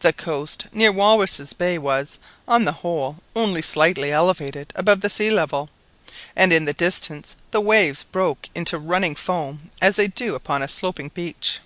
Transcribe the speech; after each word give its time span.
The 0.00 0.12
coast 0.12 0.66
near 0.74 0.92
Walruses' 0.92 1.54
Bay 1.54 1.78
was, 1.78 2.18
on 2.46 2.66
the 2.66 2.70
whole, 2.84 3.16
only 3.34 3.62
slightly 3.62 4.12
elevated 4.12 4.74
above 4.76 5.00
the 5.00 5.08
sea 5.08 5.30
level, 5.30 5.70
and 6.36 6.52
in 6.52 6.66
the 6.66 6.74
distance 6.74 7.36
the 7.50 7.62
waves 7.62 8.02
broke 8.02 8.50
into 8.54 8.76
running 8.76 9.14
foam 9.14 9.70
as 9.80 9.96
they 9.96 10.08
do 10.08 10.34
upon 10.34 10.60
a 10.60 10.68
sloping 10.68 11.08
beach. 11.14 11.60